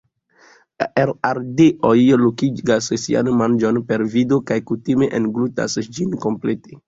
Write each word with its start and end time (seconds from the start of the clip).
Ardeoj 1.31 1.91
lokigas 2.21 2.89
sian 3.03 3.29
manĝon 3.41 3.79
per 3.91 4.07
vido 4.15 4.41
kaj 4.49 4.59
kutime 4.71 5.11
englutas 5.21 5.77
ĝin 5.99 6.19
komplete. 6.27 6.79